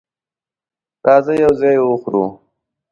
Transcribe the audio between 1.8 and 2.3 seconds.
وخورو